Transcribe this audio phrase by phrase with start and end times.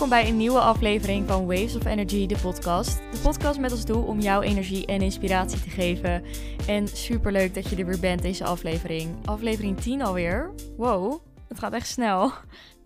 [0.00, 2.96] Welkom bij een nieuwe aflevering van Waves of Energy, de podcast.
[3.12, 6.24] De podcast met als doel om jou energie en inspiratie te geven.
[6.66, 9.26] En super leuk dat je er weer bent deze aflevering.
[9.26, 10.50] Aflevering 10 alweer.
[10.76, 12.32] Wow, het gaat echt snel.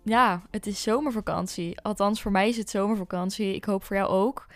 [0.03, 1.81] Ja, het is zomervakantie.
[1.81, 3.55] Althans, voor mij is het zomervakantie.
[3.55, 4.47] Ik hoop voor jou ook.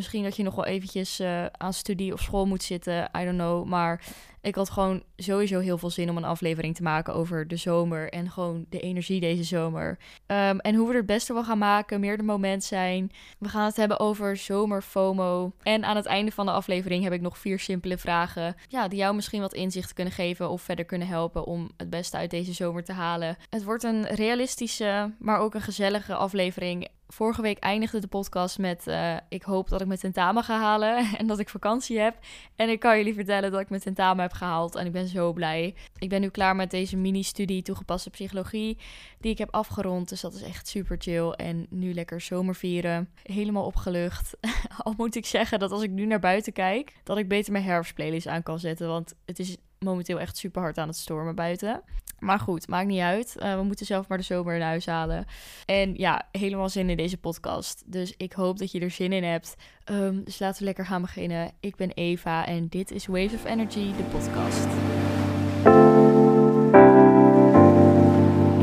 [0.00, 3.10] Misschien dat je nog wel eventjes uh, aan studie of school moet zitten.
[3.18, 3.64] I don't know.
[3.66, 4.04] Maar
[4.40, 8.12] ik had gewoon sowieso heel veel zin om een aflevering te maken over de zomer.
[8.12, 9.98] En gewoon de energie deze zomer.
[10.26, 12.00] Um, en hoe we er het beste van gaan maken.
[12.00, 13.10] Meer de moment zijn.
[13.38, 15.52] We gaan het hebben over zomer FOMO.
[15.62, 18.54] En aan het einde van de aflevering heb ik nog vier simpele vragen.
[18.68, 20.50] Ja, die jou misschien wat inzicht kunnen geven.
[20.50, 23.36] Of verder kunnen helpen om het beste uit deze zomer te halen.
[23.50, 28.86] Het wordt een realistische, maar ook een gezellige aflevering vorige week eindigde de podcast met:
[28.86, 32.18] uh, Ik hoop dat ik mijn tentamen ga halen en dat ik vakantie heb.
[32.56, 35.32] En ik kan jullie vertellen dat ik mijn tentamen heb gehaald en ik ben zo
[35.32, 35.74] blij.
[35.98, 38.78] Ik ben nu klaar met deze mini-studie toegepaste psychologie
[39.20, 40.08] die ik heb afgerond.
[40.08, 41.30] Dus dat is echt super chill.
[41.30, 43.08] En nu lekker zomer vieren.
[43.22, 44.36] Helemaal opgelucht.
[44.78, 47.64] Al moet ik zeggen dat als ik nu naar buiten kijk, dat ik beter mijn
[47.64, 48.88] herfstplaylist aan kan zetten.
[48.88, 51.82] Want het is momenteel echt super hard aan het stormen buiten.
[52.18, 53.36] Maar goed, maakt niet uit.
[53.38, 55.24] Uh, we moeten zelf maar de zomer in huis halen.
[55.66, 57.82] En ja, helemaal zin in deze podcast.
[57.86, 59.56] Dus ik hoop dat je er zin in hebt.
[59.84, 61.50] Um, dus laten we lekker gaan beginnen.
[61.60, 64.64] Ik ben Eva en dit is Waves of Energy, de podcast.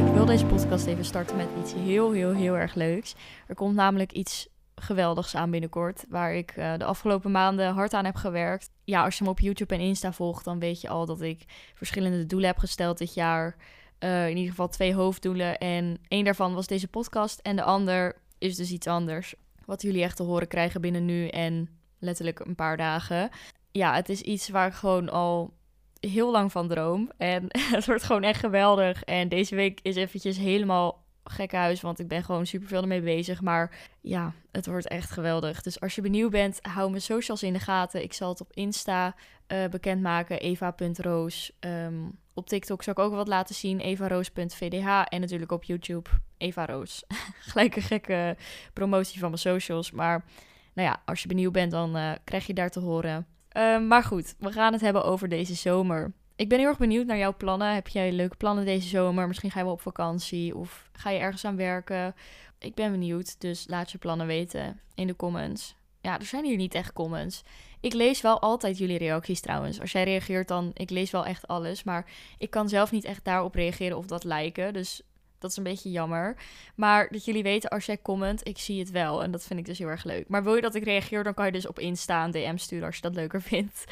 [0.07, 3.15] Ik wil deze podcast even starten met iets heel, heel, heel erg leuks.
[3.47, 6.05] Er komt namelijk iets geweldigs aan binnenkort.
[6.09, 8.69] Waar ik uh, de afgelopen maanden hard aan heb gewerkt.
[8.89, 11.43] Ja, als je me op YouTube en Insta volgt, dan weet je al dat ik
[11.73, 13.55] verschillende doelen heb gesteld dit jaar.
[13.99, 15.57] Uh, in ieder geval twee hoofddoelen.
[15.57, 17.39] En één daarvan was deze podcast.
[17.39, 19.35] En de ander is dus iets anders.
[19.66, 23.29] Wat jullie echt te horen krijgen binnen nu en letterlijk een paar dagen.
[23.71, 25.53] Ja, het is iets waar ik gewoon al
[25.99, 27.11] heel lang van droom.
[27.17, 29.03] En het wordt gewoon echt geweldig.
[29.03, 33.01] En deze week is eventjes helemaal gekke huis, want ik ben gewoon super veel ermee
[33.01, 33.41] bezig.
[33.41, 35.61] Maar ja, het wordt echt geweldig.
[35.61, 38.03] Dus als je benieuwd bent, hou mijn socials in de gaten.
[38.03, 39.15] Ik zal het op Insta
[39.47, 41.51] uh, bekendmaken, eva.roos.
[41.59, 45.01] Um, op TikTok zal ik ook wat laten zien, evaroos.vdh.
[45.09, 47.03] En natuurlijk op YouTube, Eva Roos.
[47.49, 48.38] Gelijk een gekke
[48.73, 49.91] promotie van mijn socials.
[49.91, 50.25] Maar
[50.73, 53.27] nou ja, als je benieuwd bent, dan uh, krijg je daar te horen.
[53.57, 56.13] Uh, maar goed, we gaan het hebben over deze zomer.
[56.38, 57.74] Ik ben heel erg benieuwd naar jouw plannen.
[57.74, 59.28] Heb jij leuke plannen deze zomer?
[59.28, 62.16] Misschien ga wel op vakantie of ga je ergens aan werken?
[62.59, 65.75] Ik ben benieuwd, dus laat je plannen weten in de comments.
[66.02, 67.44] Ja, er zijn hier niet echt comments.
[67.80, 69.80] Ik lees wel altijd jullie reacties trouwens.
[69.80, 71.84] Als jij reageert dan, ik lees wel echt alles.
[71.84, 72.06] Maar
[72.38, 74.74] ik kan zelf niet echt daarop reageren of dat lijken.
[74.74, 75.02] Dus
[75.40, 76.38] dat is een beetje jammer.
[76.75, 79.24] Maar dat jullie weten, als jij comment, ik zie het wel.
[79.24, 80.28] En dat vind ik dus heel erg leuk.
[80.28, 82.86] Maar wil je dat ik reageer, dan kan je dus op Insta een DM sturen
[82.86, 83.84] als je dat leuker vindt.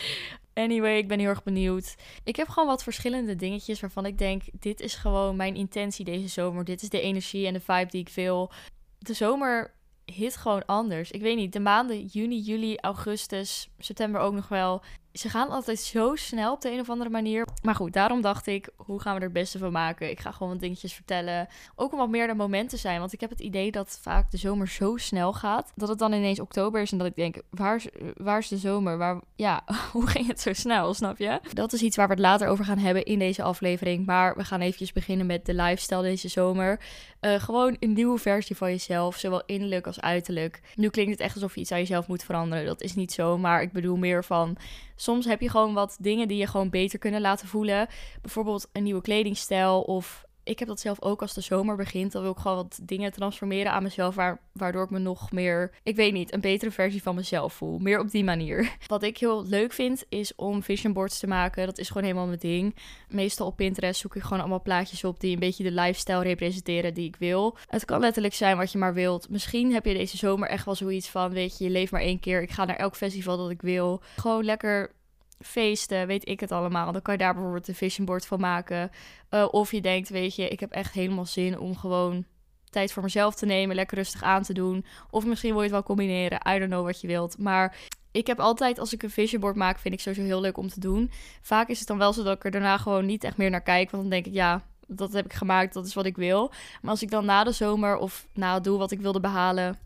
[0.55, 1.95] Anyway, ik ben heel erg benieuwd.
[2.23, 6.27] Ik heb gewoon wat verschillende dingetjes waarvan ik denk: dit is gewoon mijn intentie deze
[6.27, 6.63] zomer.
[6.63, 8.51] Dit is de energie en de vibe die ik wil.
[8.97, 9.73] De zomer
[10.05, 11.11] hit gewoon anders.
[11.11, 14.83] Ik weet niet, de maanden juni, juli, augustus, september ook nog wel
[15.15, 17.47] ze gaan altijd zo snel op de een of andere manier.
[17.63, 20.09] Maar goed, daarom dacht ik, hoe gaan we er het beste van maken?
[20.09, 21.47] Ik ga gewoon wat dingetjes vertellen.
[21.75, 22.99] Ook om wat meer de momenten zijn.
[22.99, 25.71] Want ik heb het idee dat vaak de zomer zo snel gaat.
[25.75, 28.57] Dat het dan ineens oktober is en dat ik denk, waar is, waar is de
[28.57, 28.97] zomer?
[28.97, 31.39] Waar, ja, hoe ging het zo snel, snap je?
[31.53, 34.05] Dat is iets waar we het later over gaan hebben in deze aflevering.
[34.05, 36.79] Maar we gaan eventjes beginnen met de lifestyle deze zomer.
[37.21, 40.61] Uh, gewoon een nieuwe versie van jezelf, zowel innerlijk als uiterlijk.
[40.75, 42.65] Nu klinkt het echt alsof je iets aan jezelf moet veranderen.
[42.65, 44.57] Dat is niet zo, maar ik bedoel meer van
[44.95, 47.87] soms heb je gewoon wat dingen die je gewoon beter kunnen laten voelen.
[48.21, 52.11] Bijvoorbeeld een nieuwe kledingstijl of ik heb dat zelf ook als de zomer begint.
[52.11, 54.15] Dan wil ik gewoon wat dingen transformeren aan mezelf.
[54.15, 57.79] Waar, waardoor ik me nog meer, ik weet niet, een betere versie van mezelf voel.
[57.79, 58.75] Meer op die manier.
[58.87, 61.65] Wat ik heel leuk vind, is om vision boards te maken.
[61.65, 62.75] Dat is gewoon helemaal mijn ding.
[63.07, 66.93] Meestal op Pinterest zoek ik gewoon allemaal plaatjes op die een beetje de lifestyle representeren
[66.93, 67.57] die ik wil.
[67.67, 69.29] Het kan letterlijk zijn wat je maar wilt.
[69.29, 72.19] Misschien heb je deze zomer echt wel zoiets van, weet je, je leeft maar één
[72.19, 72.41] keer.
[72.41, 74.01] Ik ga naar elk festival dat ik wil.
[74.15, 74.91] Gewoon lekker
[75.39, 76.91] feesten, weet ik het allemaal.
[76.91, 78.91] Dan kan je daar bijvoorbeeld een vision board van maken.
[79.29, 82.25] Uh, of je denkt, weet je, ik heb echt helemaal zin om gewoon
[82.69, 84.85] tijd voor mezelf te nemen, lekker rustig aan te doen.
[85.09, 86.41] Of misschien wil je het wel combineren.
[86.47, 87.37] I don't know wat je wilt.
[87.37, 87.75] Maar
[88.11, 90.69] ik heb altijd, als ik een vision board maak, vind ik sowieso heel leuk om
[90.69, 91.11] te doen.
[91.41, 93.61] Vaak is het dan wel zo dat ik er daarna gewoon niet echt meer naar
[93.61, 93.91] kijk.
[93.91, 96.51] Want dan denk ik, ja, dat heb ik gemaakt, dat is wat ik wil.
[96.81, 99.79] Maar als ik dan na de zomer of na het wat ik wilde behalen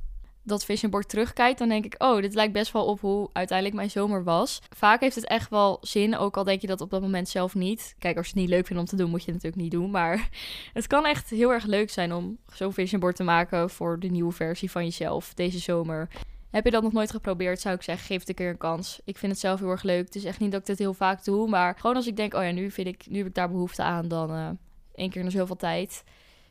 [0.50, 3.78] dat vision board terugkijkt, dan denk ik, oh, dit lijkt best wel op hoe uiteindelijk
[3.78, 4.62] mijn zomer was.
[4.76, 7.56] Vaak heeft het echt wel zin, ook al denk je dat op dat moment zelf
[7.56, 7.96] niet.
[8.00, 9.82] Kijk, als je het niet leuk vindt om te doen, moet je het natuurlijk niet
[9.82, 9.92] doen.
[9.92, 10.30] Maar
[10.74, 14.08] het kan echt heel erg leuk zijn om zo'n vision board te maken voor de
[14.08, 16.10] nieuwe versie van jezelf deze zomer.
[16.50, 19.02] Heb je dat nog nooit geprobeerd, zou ik zeggen, geef het een keer een kans.
[19.06, 20.06] Ik vind het zelf heel erg leuk.
[20.06, 22.34] Het is echt niet dat ik dit heel vaak doe, maar gewoon als ik denk,
[22.34, 24.50] oh ja, nu, vind ik, nu heb ik daar behoefte aan, dan uh,
[24.96, 26.04] één keer in zoveel tijd,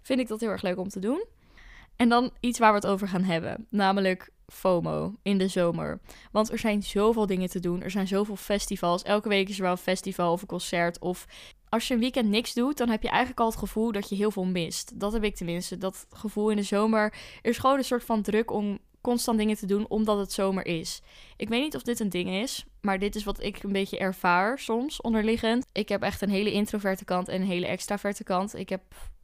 [0.03, 1.25] vind ik dat heel erg leuk om te doen.
[1.99, 6.01] En dan iets waar we het over gaan hebben, namelijk FOMO in de zomer.
[6.33, 7.83] Want er zijn zoveel dingen te doen.
[7.83, 9.03] Er zijn zoveel festivals.
[9.03, 10.99] Elke week is er wel een festival of een concert.
[10.99, 11.27] Of
[11.69, 14.15] als je een weekend niks doet, dan heb je eigenlijk al het gevoel dat je
[14.15, 15.01] heel veel mist.
[15.01, 15.79] Dat heb ik tenminste.
[15.79, 17.15] Dat gevoel in de zomer.
[17.43, 20.67] Er is gewoon een soort van druk om constant dingen te doen omdat het zomer
[20.67, 21.01] is.
[21.37, 23.99] Ik weet niet of dit een ding is, maar dit is wat ik een beetje
[23.99, 25.67] ervaar soms onderliggend.
[25.73, 28.55] Ik heb echt een hele introverte kant en een hele extraverte kant.
[28.55, 28.83] Ik heb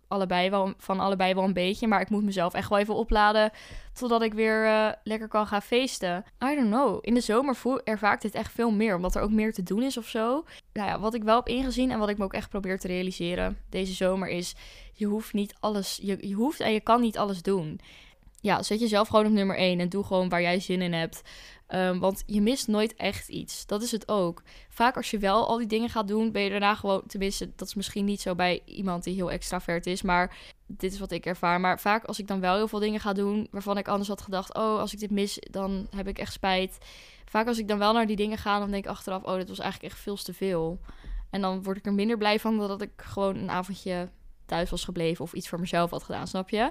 [0.08, 1.86] allebei wel, van allebei wel een beetje.
[1.86, 3.50] Maar ik moet mezelf echt wel even opladen.
[3.92, 6.24] Totdat ik weer uh, lekker kan gaan feesten.
[6.44, 6.98] I don't know.
[7.00, 8.96] In de zomer voel, ervaar dit echt veel meer.
[8.96, 10.44] Omdat er ook meer te doen is of zo.
[10.72, 12.86] Nou ja, wat ik wel heb ingezien en wat ik me ook echt probeer te
[12.86, 14.54] realiseren deze zomer is...
[14.96, 15.98] Je hoeft niet alles...
[16.02, 17.80] Je, je hoeft en je kan niet alles doen.
[18.40, 21.22] Ja, zet jezelf gewoon op nummer 1 en doe gewoon waar jij zin in hebt.
[21.68, 23.66] Um, want je mist nooit echt iets.
[23.66, 24.42] Dat is het ook.
[24.68, 27.02] Vaak als je wel al die dingen gaat doen, ben je daarna gewoon...
[27.06, 30.02] Tenminste, dat is misschien niet zo bij iemand die heel extravert is.
[30.02, 31.60] Maar dit is wat ik ervaar.
[31.60, 33.48] Maar vaak als ik dan wel heel veel dingen ga doen...
[33.50, 34.54] waarvan ik anders had gedacht...
[34.54, 36.78] oh, als ik dit mis, dan heb ik echt spijt.
[37.24, 38.58] Vaak als ik dan wel naar die dingen ga...
[38.58, 39.22] dan denk ik achteraf...
[39.22, 40.80] oh, dit was eigenlijk echt veel te veel.
[41.30, 42.58] En dan word ik er minder blij van...
[42.58, 44.08] dan dat ik gewoon een avondje
[44.46, 45.24] thuis was gebleven...
[45.24, 46.70] of iets voor mezelf had gedaan, snap je?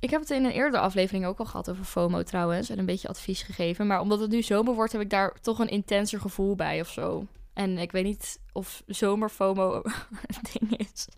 [0.00, 2.70] Ik heb het in een eerdere aflevering ook al gehad over FOMO trouwens.
[2.70, 3.86] En een beetje advies gegeven.
[3.86, 6.88] Maar omdat het nu zomer wordt, heb ik daar toch een intenser gevoel bij of
[6.88, 7.26] zo.
[7.54, 11.08] En ik weet niet of zomer FOMO een ding is.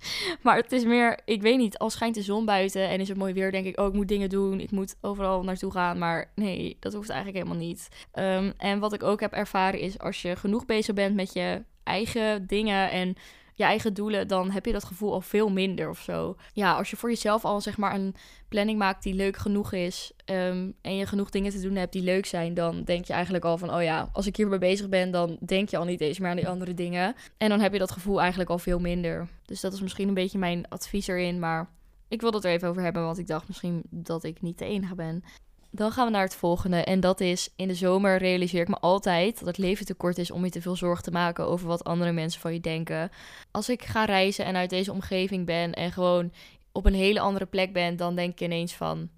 [0.43, 3.19] Maar het is meer, ik weet niet, al schijnt de zon buiten en is het
[3.19, 4.61] mooi weer, denk ik, oh, ik moet dingen doen.
[4.61, 5.99] Ik moet overal naartoe gaan.
[5.99, 7.89] Maar nee, dat hoeft eigenlijk helemaal niet.
[8.15, 11.63] Um, en wat ik ook heb ervaren is, als je genoeg bezig bent met je
[11.83, 13.17] eigen dingen en
[13.61, 16.37] je eigen doelen, dan heb je dat gevoel al veel minder of zo.
[16.53, 18.15] Ja, als je voor jezelf al zeg maar een
[18.49, 22.03] planning maakt die leuk genoeg is um, en je genoeg dingen te doen hebt die
[22.03, 25.11] leuk zijn, dan denk je eigenlijk al van, oh ja, als ik hierbij bezig ben,
[25.11, 27.15] dan denk je al niet eens meer aan die andere dingen.
[27.37, 29.29] En dan heb je dat gevoel eigenlijk al veel minder.
[29.45, 31.71] Dus dat is misschien een beetje mijn advies erin, maar
[32.09, 34.65] ik wil het er even over hebben, want ik dacht misschien dat ik niet de
[34.65, 35.25] enige ben.
[35.71, 36.77] Dan gaan we naar het volgende.
[36.77, 40.19] En dat is: in de zomer realiseer ik me altijd dat het leven te kort
[40.19, 43.11] is om je te veel zorgen te maken over wat andere mensen van je denken.
[43.51, 46.33] Als ik ga reizen en uit deze omgeving ben en gewoon
[46.73, 49.09] op een hele andere plek ben, dan denk ik ineens van: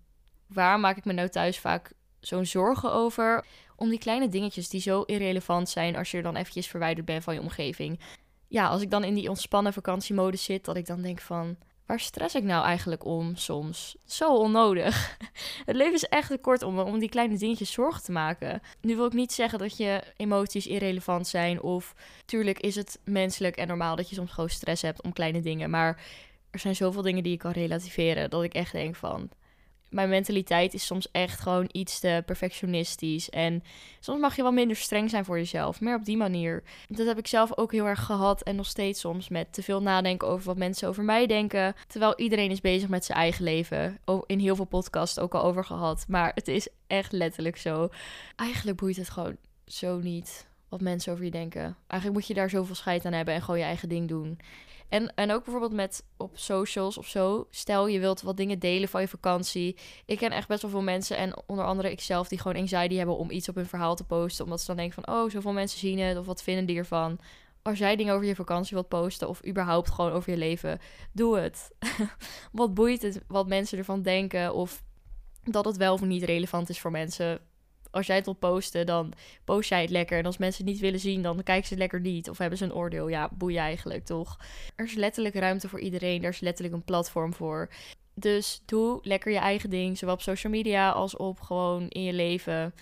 [0.47, 3.45] waar maak ik me nou thuis vaak zo'n zorgen over?
[3.77, 7.25] Om die kleine dingetjes die zo irrelevant zijn als je er dan eventjes verwijderd bent
[7.25, 8.01] van je omgeving.
[8.49, 11.57] Ja, als ik dan in die ontspannen vakantiemodus zit, dat ik dan denk van
[11.93, 13.97] waar stress ik nou eigenlijk om soms?
[14.05, 15.17] Zo onnodig.
[15.67, 18.63] Het leven is echt te kort om, om die kleine dingetjes zorgen te maken.
[18.81, 21.63] Nu wil ik niet zeggen dat je emoties irrelevant zijn.
[21.63, 21.95] Of
[22.25, 25.71] tuurlijk is het menselijk en normaal dat je soms gewoon stress hebt om kleine dingen.
[25.71, 26.03] Maar
[26.51, 28.31] er zijn zoveel dingen die je kan relativeren.
[28.31, 29.31] Dat ik echt denk van
[29.93, 33.31] mijn mentaliteit is soms echt gewoon iets te perfectionistisch.
[33.31, 33.63] En
[34.01, 35.81] soms mag je wel minder streng zijn voor jezelf.
[35.81, 36.63] Meer op die manier.
[36.89, 38.43] Dat heb ik zelf ook heel erg gehad.
[38.43, 41.75] En nog steeds soms met te veel nadenken over wat mensen over mij denken.
[41.87, 43.99] Terwijl iedereen is bezig met zijn eigen leven.
[44.27, 46.05] In heel veel podcasts ook al over gehad.
[46.09, 47.89] Maar het is echt letterlijk zo.
[48.37, 49.37] Eigenlijk boeit het gewoon
[49.67, 51.77] zo niet wat mensen over je denken.
[51.87, 54.39] Eigenlijk moet je daar zoveel scheid aan hebben en gewoon je eigen ding doen.
[54.93, 57.47] En, en ook bijvoorbeeld met op socials of zo.
[57.51, 59.77] Stel je wilt wat dingen delen van je vakantie.
[60.07, 63.17] Ik ken echt best wel veel mensen en onder andere ikzelf die gewoon anxiety hebben
[63.17, 64.45] om iets op hun verhaal te posten.
[64.45, 67.19] Omdat ze dan denken van, oh, zoveel mensen zien het of wat vinden die ervan.
[67.63, 70.79] Als jij dingen over je vakantie wilt posten of überhaupt gewoon over je leven,
[71.13, 71.71] doe het.
[72.53, 74.83] wat boeit het wat mensen ervan denken of
[75.45, 77.41] dat het wel of niet relevant is voor mensen
[77.93, 79.13] als jij het wil posten, dan
[79.45, 80.19] post jij het lekker.
[80.19, 82.31] En als mensen het niet willen zien, dan kijken ze het lekker niet.
[82.31, 83.09] Of hebben ze een oordeel.
[83.09, 84.39] Ja, boei eigenlijk toch.
[84.77, 86.23] Er is letterlijk ruimte voor iedereen.
[86.23, 87.69] Er is letterlijk een platform voor.
[88.15, 89.99] Dus doe lekker je eigen ding.
[89.99, 92.75] Zowel op social media als op gewoon in je leven.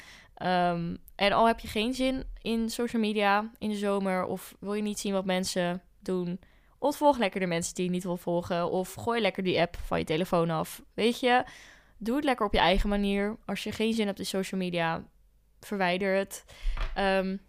[0.43, 4.25] Um, en al heb je geen zin in social media in de zomer.
[4.25, 6.40] Of wil je niet zien wat mensen doen.
[6.79, 8.71] Ontvolg lekker de mensen die je niet wil volgen.
[8.71, 10.83] Of gooi lekker die app van je telefoon af.
[10.95, 11.45] Weet je,
[12.00, 13.37] doe het lekker op je eigen manier.
[13.45, 15.04] Als je geen zin hebt in social media,
[15.61, 16.45] verwijder het.
[16.99, 17.40] Um,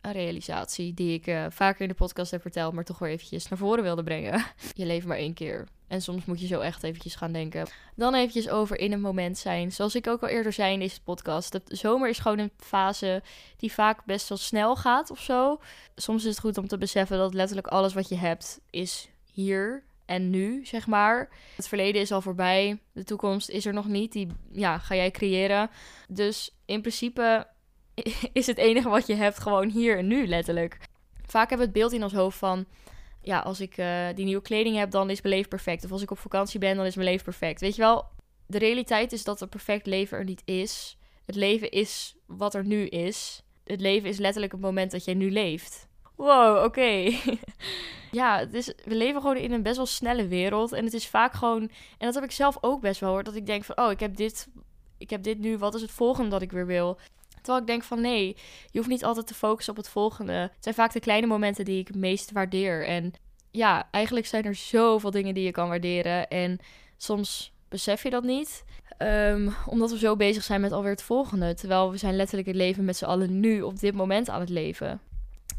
[0.00, 3.48] een realisatie die ik uh, vaker in de podcast heb verteld, maar toch weer eventjes
[3.48, 4.44] naar voren wilde brengen.
[4.72, 5.66] je leeft maar één keer.
[5.86, 7.66] En soms moet je zo echt eventjes gaan denken.
[7.94, 9.72] Dan eventjes over in een moment zijn.
[9.72, 11.52] Zoals ik ook al eerder zei in deze podcast.
[11.52, 13.22] De zomer is gewoon een fase
[13.56, 15.60] die vaak best wel snel gaat of zo.
[15.94, 19.84] Soms is het goed om te beseffen dat letterlijk alles wat je hebt is hier
[20.08, 21.28] en nu, zeg maar.
[21.56, 22.78] Het verleden is al voorbij.
[22.92, 24.12] De toekomst is er nog niet.
[24.12, 25.70] Die ja, ga jij creëren.
[26.08, 27.46] Dus in principe
[28.32, 30.78] is het enige wat je hebt gewoon hier en nu, letterlijk.
[31.26, 32.66] Vaak hebben we het beeld in ons hoofd van...
[33.22, 35.84] Ja, als ik uh, die nieuwe kleding heb, dan is mijn leven perfect.
[35.84, 37.60] Of als ik op vakantie ben, dan is mijn leven perfect.
[37.60, 38.04] Weet je wel,
[38.46, 40.98] de realiteit is dat een perfect leven er niet is.
[41.24, 43.42] Het leven is wat er nu is.
[43.64, 45.87] Het leven is letterlijk het moment dat jij nu leeft
[46.18, 47.12] wow, oké.
[48.10, 50.72] ja, het we leven gewoon in een best wel snelle wereld.
[50.72, 51.60] En het is vaak gewoon,
[51.98, 54.00] en dat heb ik zelf ook best wel hoor, dat ik denk van, oh, ik
[54.00, 54.48] heb dit,
[54.98, 56.98] ik heb dit nu, wat is het volgende dat ik weer wil?
[57.34, 58.36] Terwijl ik denk van nee,
[58.70, 60.32] je hoeft niet altijd te focussen op het volgende.
[60.32, 62.86] Het zijn vaak de kleine momenten die ik meest waardeer.
[62.86, 63.12] En
[63.50, 66.28] ja, eigenlijk zijn er zoveel dingen die je kan waarderen.
[66.28, 66.58] En
[66.96, 68.64] soms besef je dat niet.
[68.98, 71.54] Ehm, omdat we zo bezig zijn met alweer het volgende.
[71.54, 74.48] Terwijl we zijn letterlijk het leven met z'n allen nu op dit moment aan het
[74.48, 75.00] leven.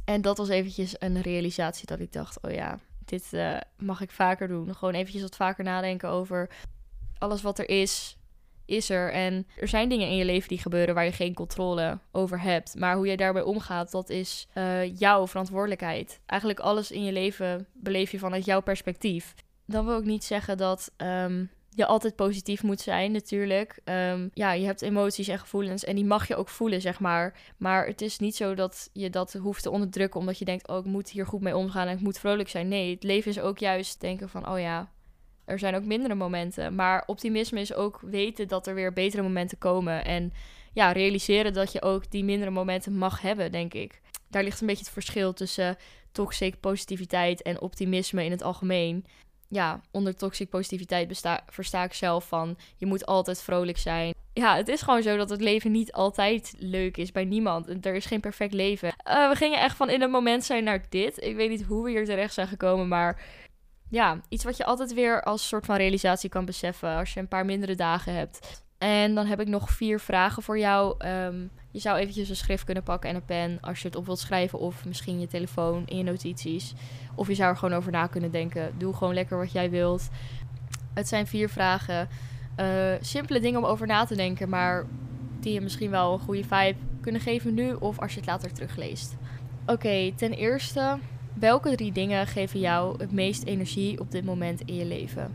[0.10, 4.12] En dat was eventjes een realisatie dat ik dacht, oh ja, dit uh, mag ik
[4.12, 4.76] vaker doen.
[4.76, 6.50] Gewoon eventjes wat vaker nadenken over
[7.18, 8.18] alles wat er is,
[8.66, 9.12] is er.
[9.12, 12.76] En er zijn dingen in je leven die gebeuren waar je geen controle over hebt.
[12.76, 16.20] Maar hoe jij daarbij omgaat, dat is uh, jouw verantwoordelijkheid.
[16.26, 19.34] Eigenlijk alles in je leven beleef je vanuit jouw perspectief.
[19.66, 23.80] Dan wil ik niet zeggen dat um, je altijd positief moet zijn, natuurlijk.
[23.86, 27.40] Um, ja, je hebt emoties en gevoelens en die mag je ook voelen, zeg maar.
[27.58, 30.78] Maar het is niet zo dat je dat hoeft te onderdrukken omdat je denkt, oh,
[30.78, 32.68] ik moet hier goed mee omgaan en ik moet vrolijk zijn.
[32.68, 34.92] Nee, het leven is ook juist denken van, oh ja,
[35.46, 36.76] er zijn ook mindere momenten.
[36.76, 40.06] Maar optimisme is ook weten dat er weer betere momenten komen.
[40.06, 40.34] En
[40.74, 44.02] ja, realiseren dat je ook die mindere momenten mag hebben, denk ik.
[44.30, 45.78] Daar ligt een beetje het verschil tussen
[46.12, 49.06] toxic positiviteit en optimisme in het algemeen.
[49.52, 54.14] Ja, onder toxic positiviteit versta ik zelf van je moet altijd vrolijk zijn.
[54.34, 57.86] Ja, het is gewoon zo dat het leven niet altijd leuk is bij niemand.
[57.86, 58.88] Er is geen perfect leven.
[59.08, 61.24] Uh, we gingen echt van in een moment zijn naar dit.
[61.24, 63.22] Ik weet niet hoe we hier terecht zijn gekomen, maar
[63.90, 67.28] ja, iets wat je altijd weer als soort van realisatie kan beseffen als je een
[67.28, 68.64] paar mindere dagen hebt.
[68.80, 70.96] En dan heb ik nog vier vragen voor jou.
[70.98, 71.38] Ehm,
[71.72, 74.20] je zou eventjes een schrift kunnen pakken en een pen als je het op wilt
[74.20, 74.60] schrijven.
[74.60, 76.74] Of misschien je telefoon in je notities.
[77.16, 78.74] Of je zou er gewoon over na kunnen denken.
[78.78, 80.10] Doe gewoon lekker wat jij wilt.
[80.94, 82.08] Het zijn vier vragen.
[82.60, 84.50] Uh, simpele dingen om over na te denken.
[84.50, 84.86] Maar
[85.40, 87.74] die je misschien wel een goede vibe kunnen geven nu.
[87.74, 89.16] Of als je het later terugleest.
[89.66, 90.98] Oké, ten eerste
[91.40, 95.34] Welke drie dingen geven jou het meest energie op dit moment in je leven?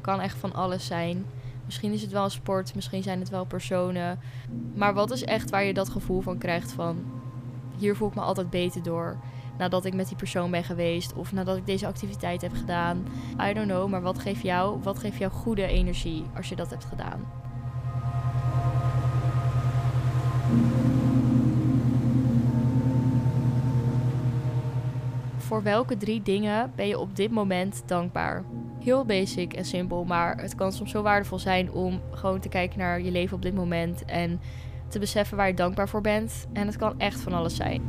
[0.00, 1.26] Kan echt van alles zijn.
[1.64, 4.18] Misschien is het wel een sport, misschien zijn het wel personen.
[4.74, 7.20] Maar wat is echt waar je dat gevoel van krijgt van...
[7.78, 9.16] Hier voel ik me altijd beter door.
[9.58, 11.14] Nadat ik met die persoon ben geweest.
[11.14, 13.06] Of nadat ik deze activiteit heb gedaan.
[13.40, 16.70] I don't know, maar wat geeft jou, wat geeft jou goede energie als je dat
[16.70, 17.20] hebt gedaan?
[25.52, 28.44] voor welke drie dingen ben je op dit moment dankbaar?
[28.82, 32.78] Heel basic en simpel, maar het kan soms zo waardevol zijn om gewoon te kijken
[32.78, 34.40] naar je leven op dit moment en
[34.88, 36.46] te beseffen waar je dankbaar voor bent.
[36.52, 37.82] En het kan echt van alles zijn.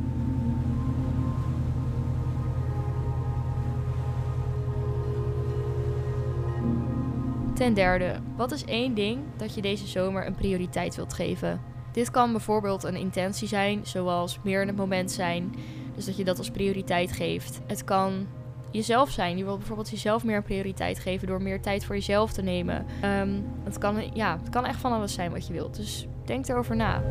[7.54, 11.60] Ten derde, wat is één ding dat je deze zomer een prioriteit wilt geven?
[11.92, 15.54] Dit kan bijvoorbeeld een intentie zijn, zoals meer in het moment zijn,
[15.94, 17.60] dus dat je dat als prioriteit geeft.
[17.66, 18.26] Het kan
[18.74, 19.36] jezelf zijn.
[19.36, 22.86] Je wilt bijvoorbeeld jezelf meer prioriteit geven door meer tijd voor jezelf te nemen.
[23.04, 25.76] Um, het, kan, ja, het kan echt van alles zijn wat je wilt.
[25.76, 27.02] Dus denk erover na.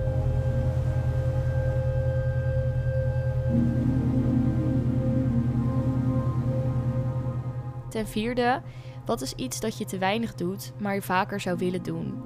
[7.90, 8.62] Ten vierde,
[9.06, 12.22] wat is iets dat je te weinig doet, maar je vaker zou willen doen?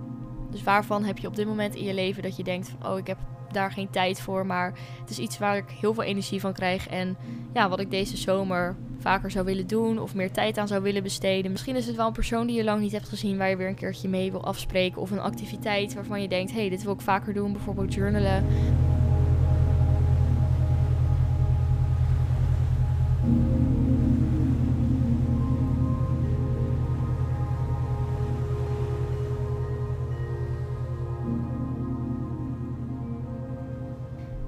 [0.51, 2.97] Dus waarvan heb je op dit moment in je leven dat je denkt van, oh,
[2.97, 3.17] ik heb
[3.51, 4.45] daar geen tijd voor.
[4.45, 6.87] Maar het is iets waar ik heel veel energie van krijg.
[6.87, 7.17] En
[7.53, 8.75] ja, wat ik deze zomer
[9.07, 11.51] vaker zou willen doen of meer tijd aan zou willen besteden.
[11.51, 13.67] Misschien is het wel een persoon die je lang niet hebt gezien waar je weer
[13.67, 15.01] een keertje mee wil afspreken.
[15.01, 17.51] Of een activiteit waarvan je denkt, hé, hey, dit wil ik vaker doen.
[17.51, 18.45] Bijvoorbeeld journalen.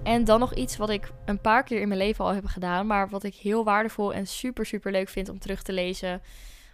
[0.10, 2.88] En dan nog iets wat ik een paar keer in mijn leven al heb gedaan,
[2.88, 6.22] maar wat ik heel waardevol en super, super leuk vind om terug te lezen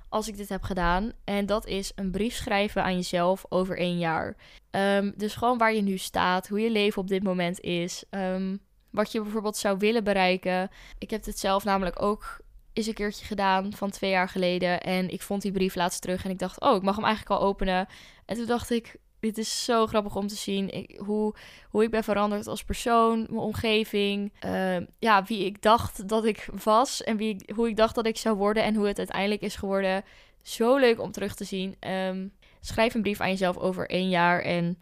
[0.10, 1.12] als ik dit heb gedaan.
[1.24, 4.36] En dat is een brief schrijven aan jezelf over één jaar.
[4.70, 8.60] Ehm, dus gewoon waar je nu staat, hoe je leven op dit moment is, um,
[8.90, 10.70] wat je bijvoorbeeld zou willen bereiken.
[10.98, 12.40] Ik heb dit zelf namelijk ook
[12.74, 14.82] eens een keertje gedaan van twee jaar geleden.
[14.82, 17.42] En ik vond die brief laatst terug en ik dacht, oh, ik mag hem eigenlijk
[17.42, 17.88] al openen.
[18.26, 20.88] En toen dacht ik, dit is zo grappig om te zien.
[20.98, 21.36] Hoe,
[21.70, 24.34] hoe ik ben veranderd als persoon, mijn omgeving.
[24.40, 28.18] Ehm, ja, wie ik dacht dat ik was en wie, hoe ik dacht dat ik
[28.18, 30.04] zou worden en hoe het uiteindelijk is geworden.
[30.42, 31.76] Zo leuk om terug te zien.
[31.80, 32.28] Ehm,
[32.60, 34.78] schrijf een brief aan jezelf over één jaar en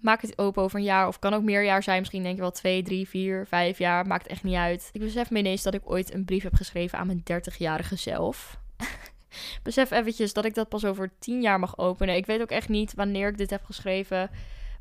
[0.00, 1.08] maak het open over een jaar.
[1.08, 1.98] Of kan ook meer jaar zijn.
[1.98, 4.06] Misschien denk je wel twee, drie, vier, vijf jaar.
[4.06, 4.90] Maakt echt niet uit.
[4.92, 8.58] Ik besef me ineens dat ik ooit een brief heb geschreven aan mijn 30-jarige zelf.
[9.62, 12.16] Besef eventjes dat ik dat pas over tien jaar mag openen.
[12.16, 14.30] Ik weet ook echt niet wanneer ik dit heb geschreven.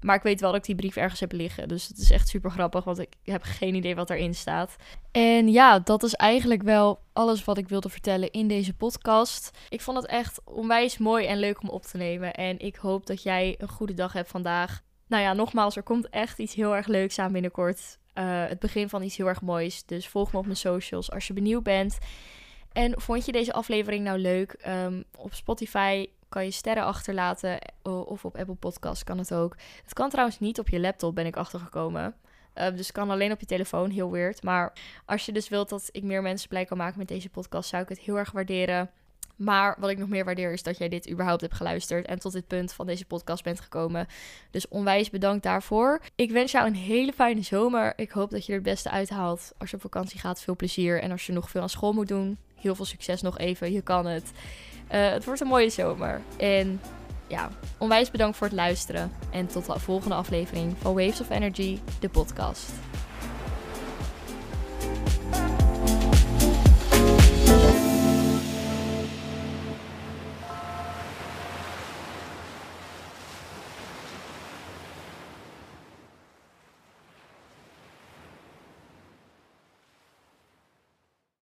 [0.01, 1.67] Maar ik weet wel dat ik die brief ergens heb liggen.
[1.67, 4.75] Dus het is echt super grappig, want ik heb geen idee wat erin staat.
[5.11, 9.57] En ja, dat is eigenlijk wel alles wat ik wilde vertellen in deze podcast.
[9.69, 12.33] Ik vond het echt onwijs mooi en leuk om op te nemen.
[12.33, 14.81] En ik hoop dat jij een goede dag hebt vandaag.
[15.07, 17.97] Nou ja, nogmaals, er komt echt iets heel erg leuks aan binnenkort.
[18.13, 19.85] Uh, het begin van iets heel erg moois.
[19.85, 21.97] Dus volg me op mijn socials als je benieuwd bent.
[22.77, 24.55] En vond je deze aflevering nou leuk?
[24.67, 27.59] Um, op Spotify kan je sterren achterlaten.
[27.83, 29.55] Of op Apple Podcast kan het ook.
[29.83, 32.15] Het kan trouwens niet op je laptop, ben ik achtergekomen.
[32.55, 34.43] Uh, dus kan alleen op je telefoon, heel weird.
[34.43, 34.73] Maar
[35.05, 37.83] als je dus wilt dat ik meer mensen blij kan maken met deze podcast, zou
[37.83, 38.91] ik het heel erg waarderen.
[39.35, 42.31] Maar wat ik nog meer waardeer is dat jij dit überhaupt hebt geluisterd en tot
[42.31, 44.07] dit punt van deze podcast bent gekomen.
[44.51, 46.01] Dus onwijs bedankt daarvoor.
[46.15, 47.93] Ik wens jou een hele fijne zomer.
[47.95, 49.53] Ik hoop dat je er het beste uithaalt.
[49.57, 51.01] Als je op vakantie gaat, veel plezier.
[51.01, 53.71] En als je nog veel aan school moet doen, heel veel succes nog even.
[53.71, 54.31] Je kan het.
[54.91, 56.21] Uh, het wordt een mooie zomer.
[56.37, 56.81] En
[57.27, 59.11] ja, onwijs bedankt voor het luisteren.
[59.31, 62.71] En tot de volgende aflevering van Waves of Energy, de podcast.